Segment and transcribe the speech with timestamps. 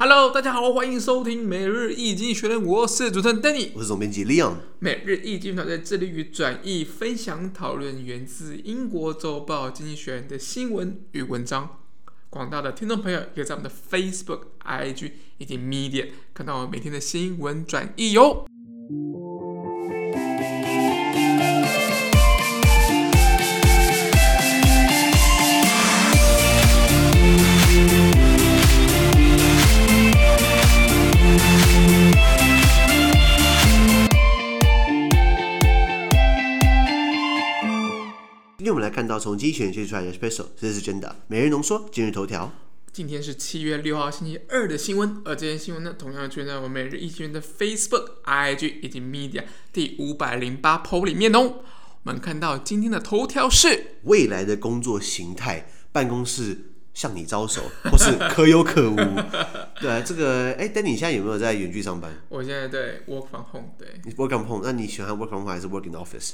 [0.00, 4.54] Hello，大家好，欢迎收听每日易经济学人，我是主持人 Danny，我是总编辑 Leon。
[4.78, 11.80] 每日易经团队致力于转译、分享、讨论源自英国周报《经济学人》的新闻与文章。
[12.30, 18.44] 广大的听众朋友，可以在我们的 Facebook、IG 以及 Medium 看到我们每天的新闻转译哟。
[18.46, 18.57] 今
[38.68, 41.16] 天我们来看到从经济学人学习出来的 Special，这是真的。
[41.26, 42.52] 每日浓缩今日头条。
[42.92, 51.60] 今天是七月六号星期二的新闻，而这些新闻呢，同样出现在我们每日一经济学人的 Facebook、IG 以及 Media 第五百零八 PO 里面哦。
[52.02, 58.96] 我们看到今天的头条是未来的工作形态，办公室向你招手，或是可有可无。
[59.80, 62.14] 对啊，这个哎，Danny，你现在有没有在远距上班？
[62.28, 64.12] 我现在对 Work from home，对。
[64.14, 66.32] Work from home，那你喜欢 Work from home 还是 Work in office？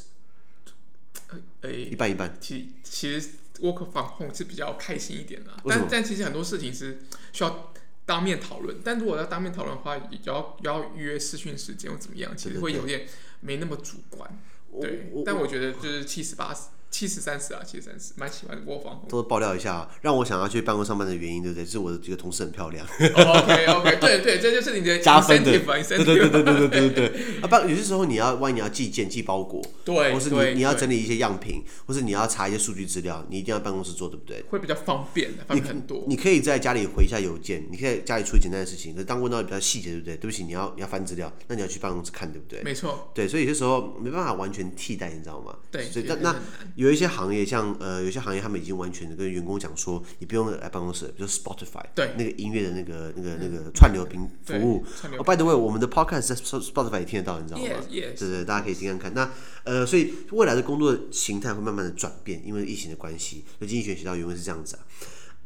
[1.62, 2.37] 呃，一半一半。
[2.41, 7.73] 其其实 work from home 是比较开心一点的，但但其实很多事情是需要
[8.05, 8.79] 当面讨论。
[8.84, 13.07] 但如果要当面讨论的话，也要要约视讯时间或怎么样，其实会有点
[13.41, 14.39] 没那么主观。
[14.81, 16.69] 对，但我觉得就是七十八十。
[16.95, 19.03] 七十三十啊，七十三十，蛮喜欢的窝房。
[19.09, 21.67] 多爆料一下，让我想要去办公上班的原因，对不对？
[21.67, 22.86] 是我的几个同事很漂亮。
[23.17, 25.51] Oh, OK OK，对对，这就是你的加分的。
[25.51, 27.41] 对对对对对对对对对。
[27.42, 34.41] 啊，不，有些时候你要，万一你要寄件、寄包裹，对，或是你你要整理一些样品，或是你要查一些数据资料，你一定要办公室做，对不对？
[34.48, 36.05] 会比较方便的，方便很多。
[36.06, 38.92] 你可以在家里回一下邮件，你可以在家里处理简单的事情。
[38.92, 40.17] 可是当问到比较细节，对不对？
[40.17, 42.62] 对不起，你要你要翻资料，那你要去办公室看，对不对？
[42.62, 43.11] 没错。
[43.12, 45.56] 对，所以有些时候没办法完全替代，你知道吗？
[45.73, 45.83] 对。
[45.91, 46.36] 所以那那
[46.77, 47.75] 有一些行业像。
[47.81, 54.85] 呃，有些行业他们已经完全的跟员工讲说，你不用来办公室，比如 Spotify，对，那个音乐的那个、那个、那个串流平服务。
[55.19, 57.65] 哦，by the way，我们的 Podcast 在 Spotify 也听得到，你知道吗？
[57.91, 59.15] 对对，大家可以听看看。
[59.15, 59.31] 那
[59.65, 63.45] 呃，所以未来的工作形态会慢慢的转变，因为疫情的关系。
[63.58, 64.83] 所以经济学学到原文是这样子啊。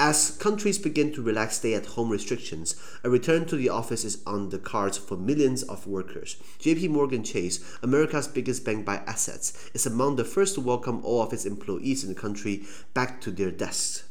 [0.00, 4.58] As countries begin to relax stay-at-home restrictions, a return to the office is on the
[4.60, 6.36] cards for millions of workers.
[6.60, 11.20] JP Morgan Chase, America's biggest bank by assets, is among the first to welcome all
[11.20, 12.64] of its employees in the country
[12.94, 14.07] back to their desks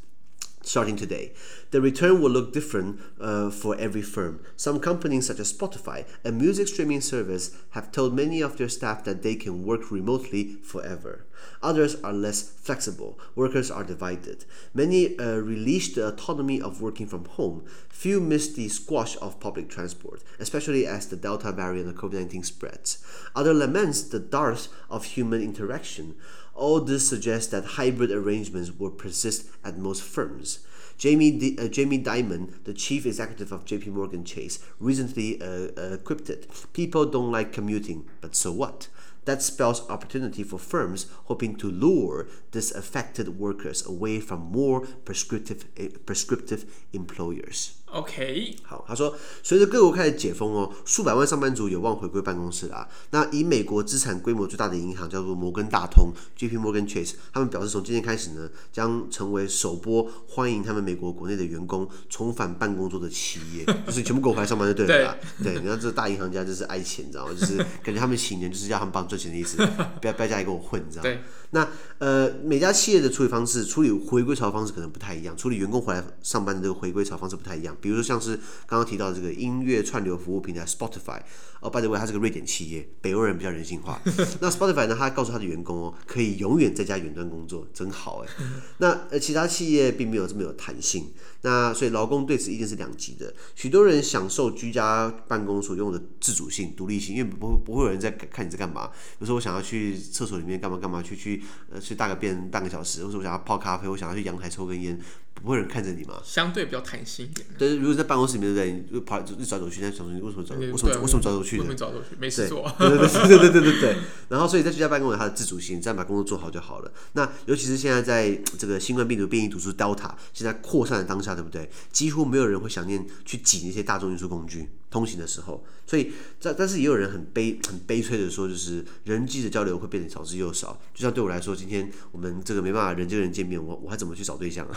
[0.67, 1.31] starting today.
[1.71, 4.41] The return will look different uh, for every firm.
[4.55, 9.03] Some companies, such as Spotify, a music streaming service, have told many of their staff
[9.05, 11.25] that they can work remotely forever.
[11.61, 13.19] Others are less flexible.
[13.35, 14.45] Workers are divided.
[14.73, 17.65] Many uh, release the autonomy of working from home.
[17.89, 22.43] Few miss the squash of public transport, especially as the Delta variant of COVID 19
[22.43, 23.03] spreads.
[23.35, 26.15] Other laments the dearth of human interaction.
[26.57, 30.65] All this suggests that hybrid arrangements will persist at most firms.
[30.97, 36.31] Jamie, uh, Jamie Dimon, the chief executive of JP Morgan Chase, recently uh, uh, quipped
[36.73, 38.87] People don't like commuting, but so what?
[39.25, 45.95] That spells opportunity for firms hoping to lure disaffected workers away from more prescriptive, uh,
[46.07, 47.83] prescriptive employers.
[47.89, 52.85] OK，好，他说，随着各国开始解封哦，数百万上班族有望回归办公室啊。
[53.11, 56.57] 那以美国资产规模最大的银行叫做摩根大通 （J.P.
[56.57, 65.17] Morgan Chase），他们表示从今天开始呢，将成为首波欢迎他们美国国内的员工重返办公桌的企业， 就是全部给我回来上班就对了啦。
[65.41, 67.33] 对，对，你看这大银行家就是爱钱，你知道吗？
[67.39, 69.57] 就是感觉他们请人就是要他们帮赚钱的意思，
[70.01, 71.09] 不要不要家里跟我混，你知道吗？
[71.51, 71.67] 那
[71.99, 77.75] 呃，每家企业的处理方式、处理回归潮方式可能不太一样，处理员工回来上班的这个回归潮方式不太一样。
[77.79, 78.35] 比如说像是
[78.65, 81.21] 刚刚提到的这个音乐串流服务平台 Spotify，
[81.67, 84.01] 哦，by the way，它是个瑞典企业，北欧人比较人性化。
[84.39, 88.29] 那 Spotify 呢，他告诉他的员工哦，可以永远在家远端工作，真好哎。
[88.79, 91.11] 那呃，其他企业并没有这么有弹性。
[91.41, 93.33] 那所以劳工对此意见是两极的。
[93.55, 98.87] 许多人享受居家办公所用的自主性、独立性，因为不不会有人在看你在干嘛。
[98.87, 104.99] 比如说我想要去厕所里面干嘛干嘛，去去呃去大个便半个小时，或者我想要泡咖啡，我想要去阳台抽根烟。
[105.39, 106.19] 不会有人看着你吗？
[106.23, 107.45] 相对比较弹性一点。
[107.59, 108.99] 但是如果在办公室里面，对不对？
[108.99, 110.59] 就跑就转走去，在想说你为什么转？
[110.59, 112.71] 为什么为什么转走去的，没找东西，没事做。
[112.77, 113.95] 对对对对对对对。
[114.29, 116.91] 然后，所以在居家办公有它的自主性，这样把工作做好就好了。
[117.13, 121.69] 那尤其是现在在这个新冠病毒变异毒株 Delta 现在扩散的当下，对不对？
[121.91, 124.69] 几乎没有人会想念去挤那些大众运输工具。
[124.97, 126.11] 通行的时候，所以
[126.41, 130.79] 但但是也有人很悲很悲催的说，就是人际的交流会变得少之又少。
[130.93, 134.73] 就像对我来说，今天我们这个没办法人跟人见面，我我还怎么去找对象啊？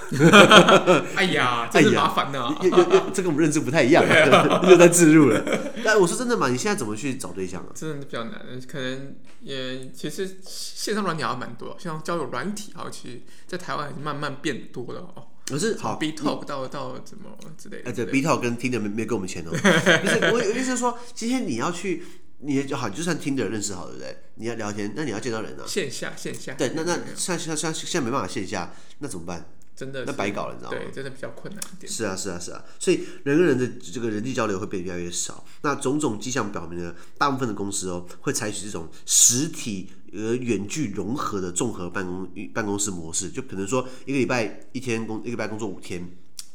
[1.16, 2.58] 哎呀， 这是麻烦呢啊！
[2.62, 4.04] 又又这跟我们认知不太一样，
[4.68, 5.42] 又在自入了。
[5.82, 7.72] 但我说真的嘛，你现在怎么去找对象啊？
[7.74, 15.26] 真的比较难，可能也其实线上软体还蛮多，像交友软体，好，其实在台湾已经慢慢变多了哦。
[15.50, 17.90] 可是好，B Talk 到到怎么之类的。
[17.90, 19.50] 哎，对，B Talk 跟 Tinder 没没给我们钱哦。
[19.52, 19.56] 不
[20.08, 22.02] 是，我意思是说，今天你要去，
[22.38, 24.16] 你就好，就算 Tinder 认识好，对不对？
[24.36, 25.66] 你要聊天，那你要见到人啊。
[25.66, 26.54] 线下，线下。
[26.54, 29.46] 对，那那像像像现在没办法线下，那怎么办？
[29.80, 30.76] 真的，那白搞了，你知道吗？
[30.76, 31.90] 对，真的比较困难一点。
[31.90, 35.42] 是啊，是啊，是啊，所以人跟人的这个人际交流会变得越来越少。
[35.62, 46.06] 那种种迹象表明呢，大部分的公司哦，会采取这种实体呃远距融合的综合办公办公室模式，就可能说一个礼拜一天工，一个礼拜工作五天。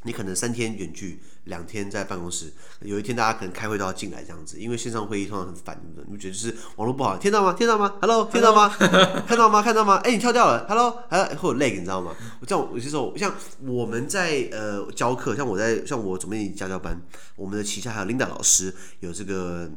[0.06, 2.54] 你可能三天远距，两天在办公室。
[2.82, 6.04] 有一天大家可能开会都要进来这样子，因为线上会议通常很烦的。
[6.06, 7.54] 你们觉得就是网络不好，听到吗？
[7.54, 8.70] 听到吗？Hello， 听到吗？
[9.28, 9.62] 看到吗？
[9.64, 9.96] 看到吗？
[10.04, 10.66] 哎、欸，你跳掉了。
[10.70, 12.16] Hello，还会有 lag，你知道吗？
[12.40, 13.34] 我这样有些时候，像
[13.66, 17.02] 我们在呃教课，像我在像我总编辑家教班，
[17.36, 19.70] 我们的旗下还有 Linda 老师有这个。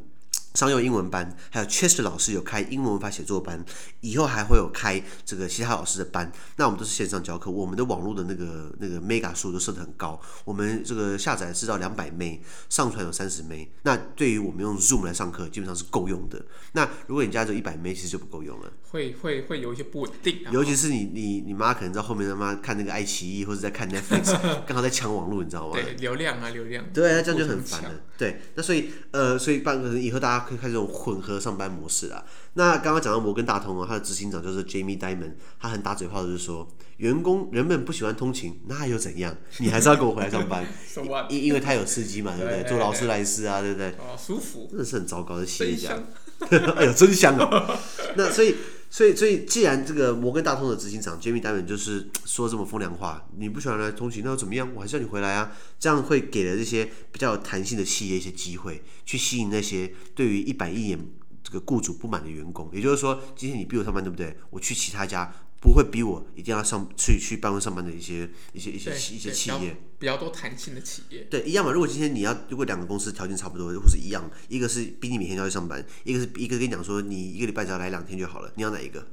[0.59, 3.65] 商用英文班，还有 Chester 老师有开英文文法写作班，
[4.01, 6.33] 以后还会有开这个其他老师的班。
[6.57, 12.39] 那我们都是线上教课，我们的网络的那个那个 mega 数都设得很高，我们这个下载是到两百 M，
[12.69, 13.67] 上传有三十 M。
[13.83, 16.45] 那对于我们用 Zoom 来上课，基本上是够用的。
[16.73, 20.41] 那如果你家只有一百 M，其实就不够用了，会会会有一些不稳定。
[20.51, 25.75] 尤其是你你你妈可能在后面他妈看那个爱奇艺或者在看 Netflix， 刚好在抢网络，你知道吗？
[25.75, 26.85] 对，流量啊流量。
[26.93, 27.91] 对啊，这样就很烦了。
[28.19, 30.45] 对，那所以呃，所以办可能以后大家。
[30.49, 32.25] 可以开这种混合上班模式啊。
[32.55, 36.67] 那刚刚讲到摩根大通啊，他的执行长就是 Jamie Dimon，他很打嘴炮，就是说，
[36.97, 39.37] 员工人们不喜欢通勤，那又怎样？
[39.59, 40.67] 你还是要跟我回来上班，
[41.29, 42.65] 因因为他有司机嘛，对不对？
[42.67, 43.91] 坐劳斯莱斯啊，对不对？
[43.99, 45.99] 哦，舒服，真的是很糟糕的企业家。
[46.77, 47.79] 哎呦，真香哦。
[48.17, 48.55] 那所以。
[48.91, 54.69] 所以，所以，既然这个摩根大通的执行长 Jamie Dimon 就是说这么风凉话，你不喜欢来通勤，那又怎么样？
[54.75, 55.53] 我还是要你回来啊！
[55.79, 60.99] 这样会给了这些比较有弹性的企业一些机会，去吸引那些对于一百亿元
[61.45, 62.71] 这个雇主不满的员工。
[62.73, 64.37] 也就是说，今天你逼我上班，对不对？
[64.51, 65.33] 我去其他家。
[65.61, 71.27] 不会逼我一定要上去去办公上班的一些一些一些一些企业，比较多弹性的企业。
[71.31, 71.73] 对，一样嘛。
[71.73, 79.05] 如果今天你要，如果两个公司条件差不多，或是一样，一个是逼你每天要去上班，一个是一个跟你讲说你一个礼拜只要来两天就好了，你要哪一个？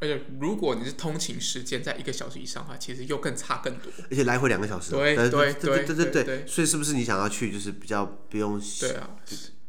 [0.00, 3.92] 而且如果你是通勤时间在一个小时以上的话，其实又更差更多。
[4.10, 4.90] 而且来回两个小时。
[4.90, 6.44] 对对对对对对对。
[6.44, 8.60] 所以是不是你想要去，就是比较不用？
[8.80, 9.10] 对啊。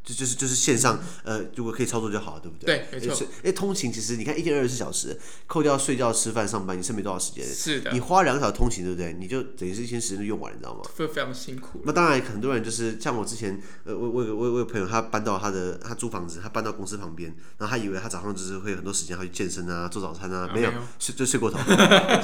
[0.04, 2.86] 就就是就是线上，呃，如果可以操作就好，对不对？
[2.92, 3.26] 对，没错。
[3.44, 5.18] 哎，通勤其实你看一天二十四小时，
[5.48, 7.46] 扣掉睡觉、吃饭、上班，你剩没多少时间？
[7.46, 7.92] 是的。
[7.92, 9.16] 你花两个小时通勤，对不对？
[9.18, 10.82] 你就等于是一天时间都用完了，你知道吗？
[10.98, 11.82] 会非常辛苦。
[11.86, 21.58] 那当然，很多人就是像我之前，呃，我我我我有朋友，他搬到他的他租房子，他搬到公司旁边，然后他以为他早上就是会有很多时间，他去健身啊，做早餐啊，没有，睡就睡过头，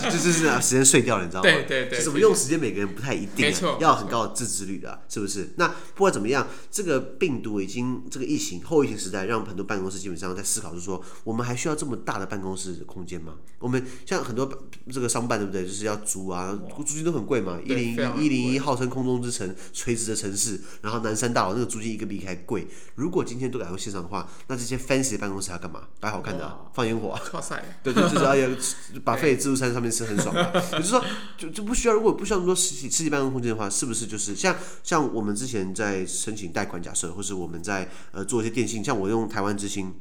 [0.03, 1.49] 就就是时间睡掉了，你知道吗？
[1.49, 2.01] 对对对。
[2.01, 5.53] 怎么用时间，每个人不太一定，没错，要很高的自制力的，是不是？
[5.57, 8.61] 那不管怎么样，这个病毒已经这个疫情。
[8.63, 13.35] 后疫情时代，让很多办公室基本上在思考，就是说，我们还需要这么大的办公室的空间吗？
[13.59, 14.49] 我们像很多
[14.91, 15.65] 这个商办，对不对？
[15.65, 17.59] 就是要租啊，租金都很贵嘛。
[17.63, 22.67] 一零一一零一号称空中之城，垂直的城市，然后南山大佬那个租金一个比一个还贵。
[22.95, 25.83] 如果今天都改用线上的话，那这些 fancy 的办公室要干嘛？
[25.99, 27.21] 摆好看的、啊，放烟火、啊。
[27.83, 28.49] 对 对，就是要
[29.03, 30.63] 把费自助餐上面吃很爽的、啊。
[30.73, 31.03] 也就是说，
[31.37, 38.39] 就就不需要，如果不需要那么多实体实体办公空间的话，是不是就是像像我们之前在申请贷款，假设或是我们在呃做。
[38.39, 39.93] 一些电信，像我用台湾之星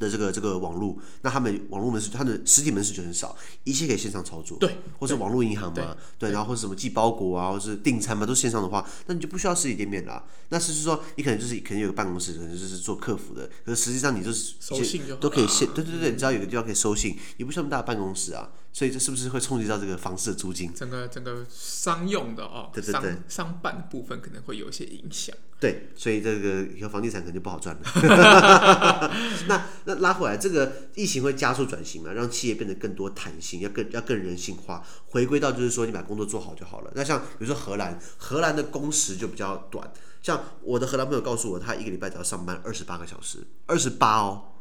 [0.00, 10.24] 的这个这个网络，那他们网络门市，他的实体门市就很少，一切可以线上操作，对，或是网络银行嘛，对，对对然后或者什么寄包裹啊，或是订餐嘛，都线上的话，那你就不需要实体店面了。
[10.48, 18.50] 那是说，你可能就是可能有个办公室，可能就是做客服的，可是实际上你就是收信就都可以线，对对对，你只要有个地方可以收信，也不需要那么大的办公室啊。
[18.78, 20.72] 所以这是不是会冲击到这个房市的租金？
[20.72, 25.34] 整个整个商用的哦，对对对，商商办部分可能会有一些影响。
[25.58, 27.82] 对，所以这个以后房地产可能就不好赚了。
[29.48, 36.92] 那那拉回来，这个疫情会加速转型嘛，让企业变得更多弹性，要更要更人性化，回归到就是说你把工作做好就好了。
[36.94, 39.92] 那像比如说荷兰，荷兰的工时就比较短。
[40.22, 44.52] 像我的荷兰朋友告诉我，他一个礼拜只要上班二十八个小时，二十八哦，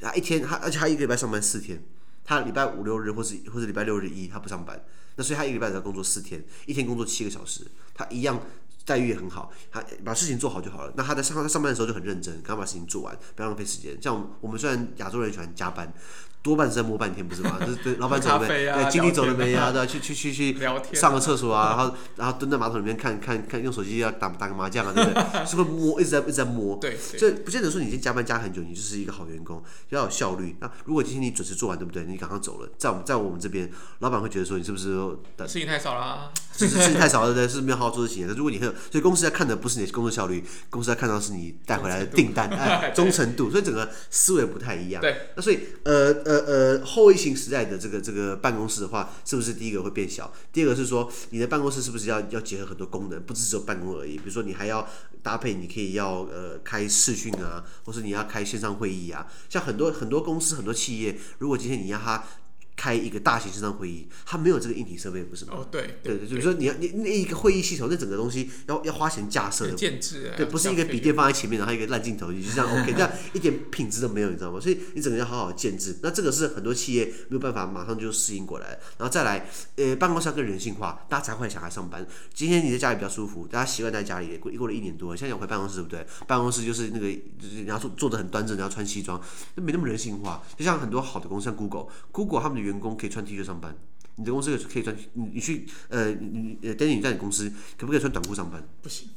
[0.00, 1.80] 他一天他而且他一个礼拜上班四天。
[2.24, 4.82] 他礼拜五六日或是或是礼拜六日一他不上班，
[5.16, 8.40] 那所以他一个礼拜只要工作四天，一天工作七个小时，他一样
[8.84, 10.92] 待遇也很好，他把事情做好就好了。
[10.96, 14.00] 那他在上他上班的时候就很认真，赶快把事情做完，不要浪费时间。
[14.00, 15.92] 像我们虽然亚洲人喜欢加班。
[16.42, 17.56] 多半是在摸半天，不是吗？
[17.64, 18.66] 就是对老板走了没？
[18.66, 19.70] 哎，经理走了没啊？
[19.70, 20.58] 对，去去去去
[20.92, 25.22] 上个厕所啊，然后然后蹲在马桶里面看看看，用手机要打打个麻将啊，对不对？
[25.46, 26.76] 是不是摸，一直在一直在摸。
[26.76, 30.56] 对，所以不见得说你今天加班加很久，你就是一个好员工，要有效率。
[30.60, 32.04] 那如果今天你准时做完，对不对？
[32.04, 33.70] 你赶快走了，在我们在我们这边，
[34.00, 34.90] 老板会觉得说你是不是
[35.46, 36.32] 事情太少了？
[36.54, 37.54] 是事情太少了，对不对？
[37.54, 38.26] 是没有好好做事情。
[38.26, 43.50] 如果你很，所以公司在看的不是你的工作效率，公司在看到是你带回来的订单，哎，忠诚度。
[43.50, 45.00] 所以整个思维不太一样。
[45.00, 46.42] 对，那所以呃呃。
[46.42, 50.32] 呃呃后疫情时代的这个这个办公室的话，是不是第一个会变小？
[50.52, 54.16] 第二个是说你的办公室是不是要要结合很多功能，不只是只有办公而已？
[54.16, 54.86] 比如说你还要
[55.22, 59.26] 搭配，你可以要呃开视讯啊，或是你要开线上会议啊。
[59.48, 62.24] 像很多很多公司很多企业，如果今天你要他。
[62.76, 65.52] 开一个大型线上会议，它没有这个硬体设备，不是吗？
[65.56, 74.58] 哦，对，对对，就是说你要你那一个会议系统，那整个东西要要花钱架设的，建制啊，对，不是一个笔电放在前面，然后一个烂镜头，你就这样 OK，这样一点品质都没有，你知道吗？
[74.58, 75.98] 所以你整个要好好建制。
[76.02, 82.06] 那这个是很多企业没有办法马上就适应过来，然后再来，呃，办公室要更人性化，大家才会想来上班。
[82.34, 86.06] 今天你在家里比较舒服，大家习惯在家里过过了一年多，现在要回办公室，对不对？
[86.26, 89.20] 办公室就是那个，就是你要坐坐的很端正，你要穿西装，
[89.54, 90.42] 那没那么人性化。
[90.56, 93.76] 就像很多好的公司，像 Google，Google 他们的员工可以穿 T 恤上班，
[94.16, 98.62] 你的公司可以穿你你去呃你呃，Danny 你在你公司可不可以穿短裤上班？
[98.80, 99.08] 不行，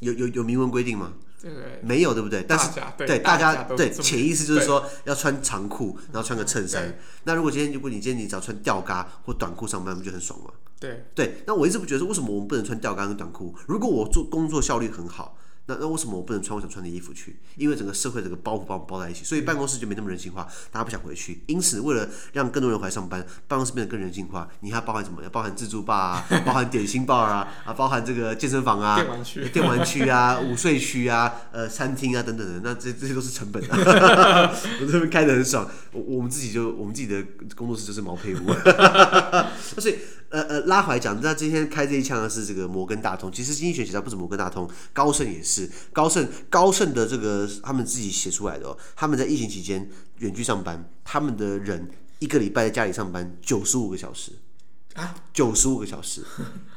[0.00, 1.14] 有有有明文规定吗？
[1.40, 2.44] 对对对，没有对不对？
[2.46, 6.98] 但是对，大家对潜意识就是说要穿长裤，然后穿个衬衫。
[7.24, 10.50] 那如果今天如果你今天你只要穿吊嘎或短裤上班，不就很爽吗？
[10.78, 13.54] 对对，那我一直不觉得为什么我们不能穿吊嘎跟短裤？
[13.66, 15.36] 如果我做工作效率很好。
[15.70, 17.36] 那那为什么我不能穿我想穿的衣服去？
[17.56, 21.44] 因为整个社会整个包袱把我包在一起，所以办公室就没那么人性化，大家不想回去。
[21.46, 25.22] 因此，为了让更多人回来上班，办公室变得更人性化，你还包含什么？
[25.22, 34.50] 要包含自助吧啊， 包含点心吧啊，啊，包含这个健身房啊，电玩区、电玩区啊，午睡区啊，呃，餐厅啊等等的，那这这些都是成本啊。
[34.80, 37.22] 我这边开的很爽，我我们自己就我们自己的
[37.54, 38.52] 工作室就是毛坯屋。
[39.78, 39.98] 所以
[40.30, 45.68] 呃呃拉怀讲，那今天开这一枪的是这个摩根大通，其实经济学其他不止摩根大通，高盛也是。
[45.92, 54.32] 高盛高盛的这个他们自己写出来的哦，他们在疫情期间远距上班，他们的人一个礼拜在家里上班九十五个小时
[55.00, 56.22] 啊，九十五个小时。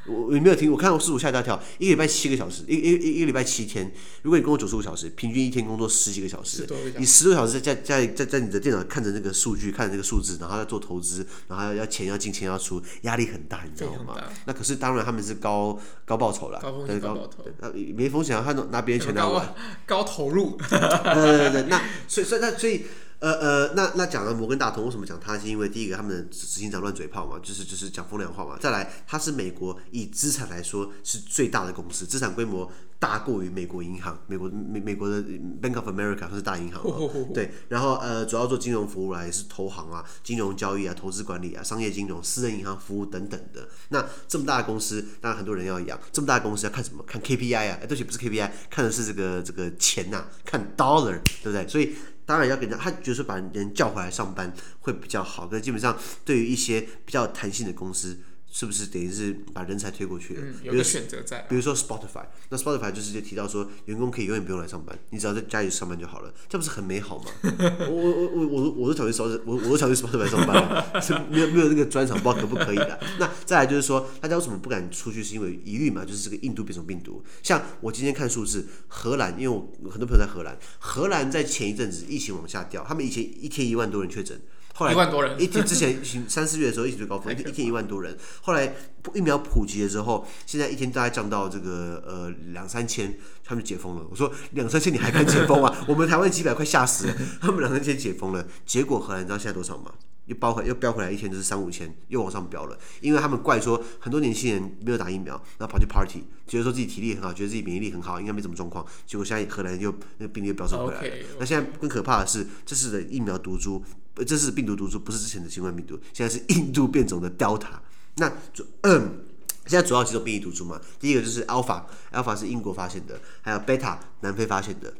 [0.05, 0.69] 我你没有听？
[0.69, 3.89] 我看到师傅吓一大跳，一个礼拜七个小时，一一一一个礼拜七天。
[4.21, 14.21] 如果你工作九十五小时，平均一天工作十几个小时，你十多个小时在在在在你的电脑看着那个数据，看着那个数字，然后要做投资，然后要要钱要进钱要出，压力很大，你知道吗？
[14.45, 20.57] 那可是当然他们是高高报酬了，高风险高报酬，没风险啊，他拿别人钱来玩，高投入。
[20.69, 22.83] 对对对，那所以所以那所以。
[23.23, 25.39] 呃呃，那那讲了摩根大通为什么讲它？
[25.39, 28.57] 是因为第一个他们的执行长乱嘴炮嘛，就是就是讲风凉话嘛。
[28.59, 35.23] 再来，它是美国以资产来说是最大的公司，资产规模大过于美国银行，美国美美国的
[35.61, 36.97] Bank of America 是大银行嘛。
[37.33, 43.69] 对，然后呃，主要做金融服务啦，也是投行啊、金融交易啊、投资管理啊、商业金融、私人银行服务等等的。
[43.87, 45.97] 那这么大的公司，当然很多人要养。
[46.11, 47.01] 这么大的公司要看什么？
[47.07, 47.77] 看 KPI 啊？
[47.81, 51.65] 哎，对不起，不是 KPI，看的是这个这个钱呐、啊，看 dollar，对不对？
[51.67, 51.95] 所以。
[52.25, 55.47] 当然要给人，他就是把人叫回来上班会比较好。
[55.47, 58.19] 可是基本上，对于一些比较弹性的公司。
[58.55, 60.41] 是不是等于是把人才推过去了？
[60.43, 61.41] 嗯，有个选择在。
[61.49, 67.25] 比如说 Spotify，那 Spotify 就直接提到说，员工可以永远不用来上班，你只要在家里上班就好了，这不是很美好吗？
[67.89, 72.99] 我我我我我我都想去 Spotify，我我都想去 Spotify 上班，是 没有没有那个专场，不知道可不可以的。
[73.17, 75.23] 那再来就是说，大家为什么不敢出去？
[75.23, 77.23] 是因为疑虑嘛，就是这个印度变种病毒。
[77.41, 84.39] 像我今天看数字，荷兰，因为我很多朋友在荷兰，荷兰在前一阵子疫情往下掉，他们以前一天一万多人确诊。
[84.73, 88.17] 后来一万多人，一天之前三四月的时候一直最高峰，一天一万多人。
[88.41, 88.75] 后来
[89.13, 94.05] 疫苗普及了之后，现在一天大概降到这个呃两三千，他们解封了。
[94.09, 95.77] 我说两三千你还敢解封啊？
[95.87, 99.91] 我们台湾几百快吓死了，他们两三千解封了，结果荷兰你知道现在多少吗？
[100.25, 102.75] 又包回又飙回来一天就是三五千，又往上飙了。
[103.01, 108.83] 因为他们怪说很多年轻人没有打疫苗，然后跑去 party，觉得说自己体力很好，觉得自己免疫力很好，应该没什么状况。
[109.05, 111.07] 结果现在荷兰又那个病例又飙升回来了。
[111.07, 111.25] Okay, okay.
[111.37, 113.83] 那现在更可怕的是，这次的疫苗毒株。
[114.25, 117.67] 这是病毒毒株，不是之前的新冠病毒，现在是印度变种的 Delta。
[118.15, 119.25] 那主嗯，
[119.65, 124.93] 现在主要几种变异毒株嘛，第一个就是 Alpha，Alpha 是英国发现的，还有 Beta 南非发现的，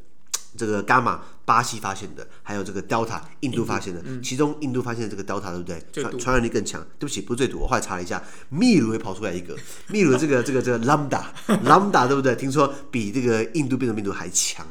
[0.58, 4.01] 这个 Gamma 巴西发现的，还有这个 Delta 印度发现的。
[4.03, 5.86] 嗯、其中印度发现的这个 Delta 对不对？
[5.91, 6.82] 传传染力更强。
[6.98, 7.60] 对不起，不是最毒。
[7.60, 9.55] 我后来查了一下，秘鲁也跑出来一个，
[9.89, 12.36] 秘鲁这个这个这个 Lambda，Lambda 对不对？
[12.36, 14.65] 听说比这个印度变种病毒还强。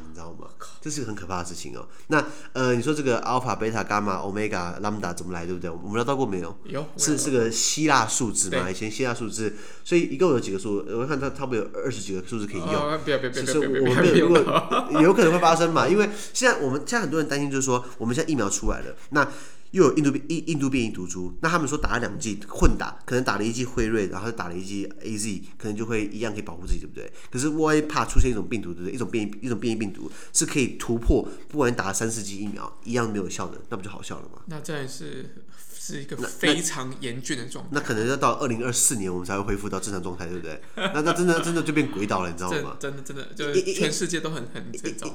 [0.81, 1.87] 这是个很可怕的事情哦。
[2.07, 5.69] 那呃，你说这个 alpha、beta、gamma、omega、lambda 怎么来，对不对？
[5.69, 6.55] 我们聊到过没有？
[6.65, 8.69] 有，是是个希腊数字嘛？
[8.69, 10.85] 以前希腊数字，所以一共有几个数？
[10.89, 12.99] 我看它差不多有二十几个数字可以用。
[13.33, 15.87] 其实我们如果有可能会发生嘛？
[15.87, 19.27] 因为现在我们现在很多人担心，就是说我们现在疫苗出来了，那。
[19.73, 27.11] 又有印度变印印度变异毒株，那他们说打了两剂混打，可能打了一剂辉瑞，然后打了一剂 A Z，可能就会一样可以保护自己，对不对？
[27.31, 28.93] 可是万一怕出现一种病毒，对不对？
[28.93, 34.43] 一种变异一种变异病毒是可以突破，不管你打了三四剂疫苗，一样没有效的，那不就好笑了吗？
[34.45, 35.43] 那再是
[35.85, 37.71] 是一个非常严峻的状态。
[37.73, 40.61] 那可能要到二零二四年，我们才会恢复到正常状态，对不对？
[40.93, 42.77] 那那真的真的就变鬼岛了，你知道吗？
[42.79, 44.63] 真的真的，就是全世界都很很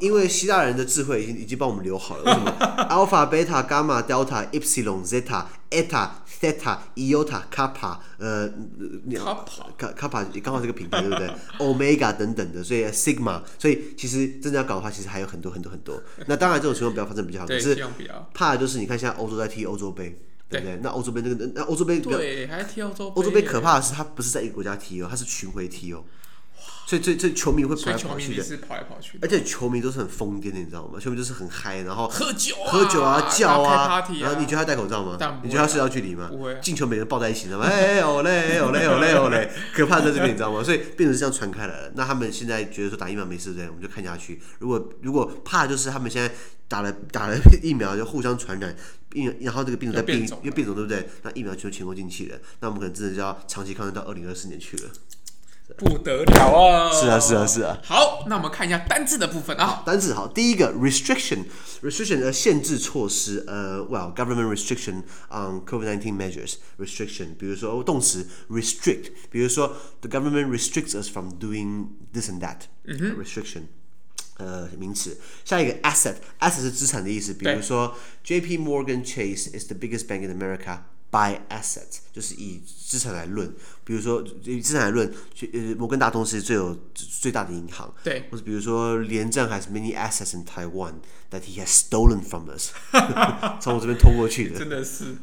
[0.01, 2.25] 因为希腊人的智慧已经已经帮我们留好了。
[2.25, 2.51] 为什么？
[2.91, 6.11] Alpha、Beta、Gamma、Delta、Epsilon、Zeta、Eta、
[6.41, 8.49] Theta、Iota、Kappa，呃
[9.09, 11.31] ，Kappa、Kappa 刚好是个品牌，对不对？
[11.59, 16.03] Omega 等等的，所以 Sigma，所以其实真的要搞的话，其实还有很多很多很多。
[16.27, 17.83] 那当然这种情况不要发生比较好，可是
[18.35, 20.21] 怕的就是你看现在欧洲在踢欧洲杯。
[20.49, 20.79] 对不对？
[20.83, 23.09] 那欧洲杯那个，那欧洲杯对，还踢欧洲。
[23.15, 26.03] 欧洲杯可怕的是，它不是在一个国家踢哦，它是巡回踢哦。
[26.87, 29.19] 所以这这球迷会跑来跑去的，跑来跑去。
[29.21, 30.99] 而且球迷都是很疯癫的，你知道吗？
[30.99, 34.03] 球迷都是很嗨，然后喝酒、喝酒啊，叫啊。
[34.21, 35.19] 然后你觉得他戴口罩吗？
[35.43, 36.29] 你觉得他社交距离吗？
[36.31, 36.59] 不会。
[36.63, 37.67] 进球每人抱在一起，知道吗？
[37.71, 40.63] 哎，哦嘞，哦嘞，哦嘞，哦嘞， 可怕在这边，你知道吗？
[40.65, 41.93] 所以变成是这样传开来了。
[41.95, 44.41] 那他们现在觉得说打疫苗没事，对，我们就看下去。
[44.59, 46.35] 如果如果怕就是他们现在
[46.69, 48.75] 打了打了疫苗就互相传染，
[49.11, 51.07] 病然后这个病毒在变，因为变种对不对？
[51.23, 52.39] 那疫苗就前功尽弃了。
[52.61, 54.91] 那我们可能真的就要长期抗战到二零二四年去了。
[55.77, 56.91] 不得了啊！
[56.91, 57.79] 是啊，是啊，是啊。
[57.85, 59.83] 好，那我们看一下单字的部分啊。
[59.85, 72.41] 单字好，第一个 restriction，restriction 的限制措施，呃，well，government restriction on COVID-19 measures，restriction，比如说动词 restrict，比如说 the government restricts us from doing this and
[72.41, 73.65] that，嗯哼，restriction，
[74.39, 75.21] 呃，名词。
[75.45, 80.79] 下一个 asset，asset 是资产的意思，比如说 JP Morgan Chase is the biggest bank in America
[81.11, 83.55] by asset，就是以资产来论。
[83.89, 85.11] 比如说以资产来论，
[85.51, 90.97] 呃，摩根大通是最有最大的银行，对，或者比如说连战 has many assets in Taiwan
[91.31, 92.73] that he has stolen from us，
[93.63, 95.17] 从我这边通过去的，真的是。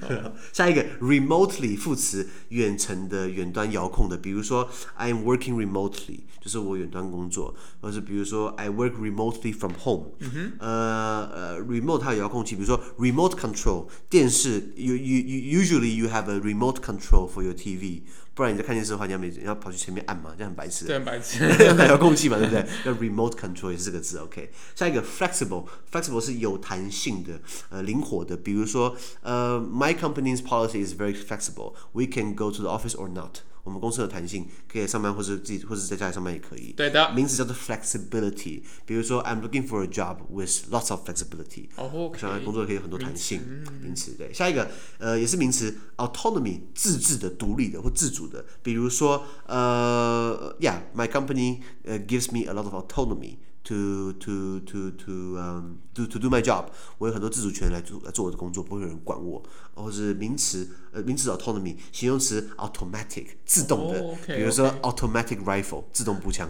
[0.52, 13.88] 下一个 remotely 副词，远程的、远端遥控的，比如说 I am working remotely，就是我远端工作，或是比如说 I work remotely from home，嗯，呃呃，remote 它有遥控器，比如说 remote control
[14.10, 18.02] 电视，you you you usually you have a remote control for your TV。
[18.36, 20.86] 不然你在看电视的话，你要没要跑去前面按嘛，这样很白痴。
[20.86, 21.40] 对，很白痴。
[21.88, 22.68] 遥控器嘛，对不对？
[22.84, 24.52] 要 remote control 也是这个字，OK。
[24.76, 27.40] 下一个 flexible，flexible 是有弹性的，
[27.70, 28.36] 呃，灵活的。
[28.36, 31.74] 比如说，呃，My company's policy is very flexible.
[31.94, 33.38] We can go to the office or not.
[33.66, 36.72] 我们公司的弹性，可以上班或者自己或者在家里上班也可以。
[36.78, 37.12] 对的。
[37.14, 38.62] 名词叫做 flexibility。
[38.86, 41.70] 比如说，I'm looking for a job with lots of flexibility。
[41.76, 43.42] 哦，想要工作可以有很多弹性。
[43.82, 44.32] 名词对。
[44.32, 48.46] 下一个，呃，也是名词，autonomy，自治的、独立的或自主的。
[48.62, 53.38] 比如说，呃，Yeah，my company gives me a lot of autonomy。
[53.66, 59.44] To to to to um to to do my job，我有很多自主权来做来做我的工作，不会有人管我。
[59.74, 64.00] 或是名词，呃，名词 autonomy，形容词 automatic，自动的。
[64.00, 66.50] Oh, okay, 比如说 automatic rifle，自动步枪。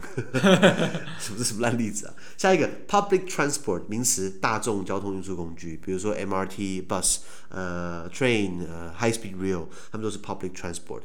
[1.19, 2.13] 什么是什么烂例子啊？
[2.37, 7.17] 下一个 public transport，名词大众交通运输工具，比如说 MRT bus，
[7.49, 11.01] 呃，train，呃，high speed rail，他们都是 public transport，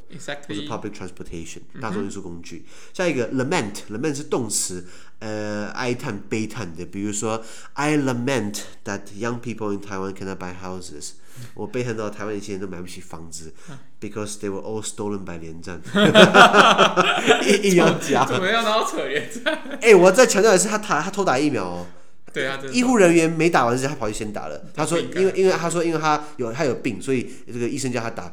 [0.46, 2.66] 或是 public transportation，大众运输工具。
[2.92, 4.86] 下一个 lament，lament 是动词。
[5.20, 7.42] 呃，哀叹、悲叹的，比如说
[7.74, 11.10] ，I lament that young people in Taiwan cannot buy houses。
[11.54, 13.52] 我悲叹到台湾一些人都买不起房子
[14.00, 15.80] ，because they were all stolen by 连战。
[17.62, 18.64] 一样讲，怎么样？
[18.64, 19.58] 然后扯连战？
[19.80, 21.86] 哎，我再强调一次，他他他偷打疫苗哦。
[22.32, 24.60] 对啊，医护人员没打完之前，他跑去先打了。
[24.74, 28.32] 他说，因为因为他说，因为他有他有病，所以这个医生叫他打。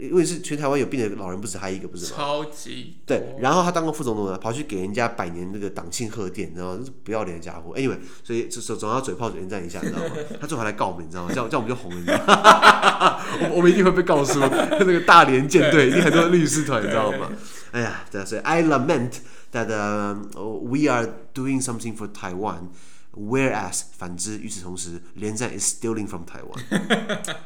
[0.00, 2.16] 因为是全台湾有病的老人不止他一个，不是吗？
[2.16, 7.74] 超级对，然后他当过副总统呢，跑去给人家百年那个党庆贺电，然后不要脸的家伙。
[7.74, 10.14] Anyway，所以总总要嘴炮连战一下，你知道吗？
[10.40, 11.30] 他最后还来告我们，你知道吗？
[11.32, 13.18] 这样这样我们就红了，你知道吗？
[13.50, 17.30] 我我们一定会被告诉，那个大连舰队一定很多律师团，你知道吗？
[17.72, 19.12] 哎呀，对啊，所以 I lament
[19.52, 20.14] that、uh,
[20.60, 22.68] we are doing something for Taiwan。
[23.16, 26.60] Whereas，反之，与此同时，连战 is stealing from Taiwan。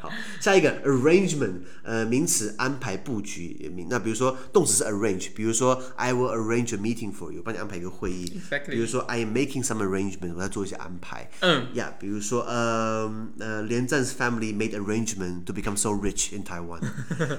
[0.01, 0.09] 好，
[0.41, 3.71] 下一个 arrangement，呃，名词安排布局。
[3.89, 8.41] 那比如说动词是 arrange，比如说 I will arrange a meeting for you，帮你安排一个会议。
[8.67, 11.29] 比如说 I am making some arrangement，我在做一些安排。
[11.39, 11.67] 嗯。
[11.73, 16.81] Yeah，，比如说呃呃，连战 's family made arrangement to become so rich in Taiwan。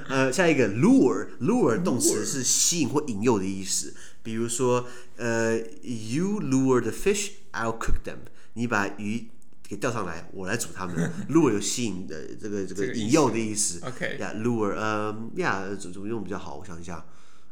[0.08, 3.94] 呃，下一个 lure，lure 动词是吸引或引诱的意思。
[4.23, 8.19] 比如说，呃，You lure the fish，I'll cook them。
[8.53, 9.27] 你把鱼
[9.63, 11.11] 给钓上来，我来煮它们。
[11.29, 13.79] lure 有 吸引的这个这个引诱的意思。
[13.85, 16.55] OK，呀，lure，嗯，呀，怎怎么用比较好？
[16.55, 17.05] 我想一下。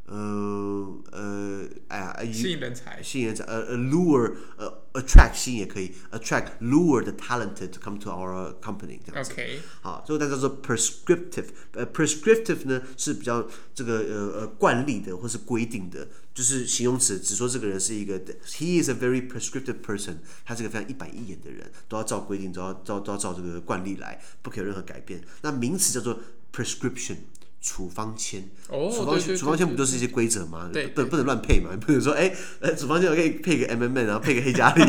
[0.07, 9.31] 呃呃，哎呀，吸引人才，吸引人才，呃呃，lure，呃，attract 吸引也可以，attract lure the talented to come to our company 这样子。
[9.31, 16.07] OK，好，这个单词叫做 prescriptive，呃，prescriptive 呢是比较这个呃呃惯例的或是规定的，
[16.40, 25.22] 就是形容词，只说这个人是一个，he is a very prescriptive person，他是个非常一板一眼的人，都要照规定，都要都要要照这个惯例来，不可以有任何改变。
[25.42, 26.18] 那名词叫做
[26.50, 27.16] prescription。
[27.60, 30.70] 处方签，哦，处方签，处方签不就是一些规则吗？
[30.72, 34.82] 对，不不能乱配嘛，不能说哎， 呃，处方签我可以配个 M M N，然后配个黑加力，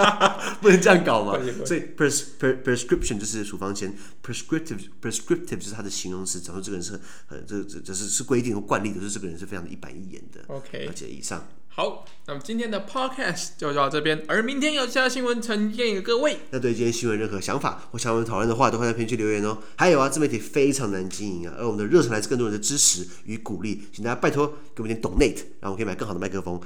[0.62, 1.38] 不能这样搞嘛。
[1.66, 6.98] 所以 pres pres prescription 就是处方签，prescriptive prescriptive 就是它的形容词，讲说这个人是
[7.28, 10.40] 呃，这这这是是规定和惯例的，就是这个人是非常的一板一眼的。
[10.48, 11.46] OK，而且以上。
[11.76, 16.38] 好，那么今天的 podcast 就到这边，而明天有其他新闻呈现给各位。
[16.48, 19.58] 那对今天新闻任何想法或想我们讨论的话，都会在评论区留言哦。
[19.76, 26.58] 还有啊，自媒体非常难经营啊，而我们的热忱来自更多人的支持与鼓励，请大家拜托给我们点 donate，让我们可以买更好的麦克风，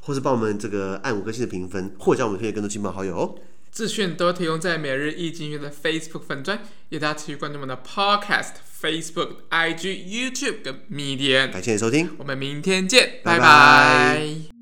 [0.00, 3.36] 或是帮我们这个按五颗星的评分，或将我们推荐更多亲朋好友哦。
[3.70, 11.52] 资讯都提供在每日易经济学的 Facebook 粉专，也大家持续关注我们的 podcast、Facebook、IG、YouTube 跟 Medium。
[11.52, 13.38] 感谢你收听，我们明天见，拜拜。
[13.38, 14.55] 拜拜。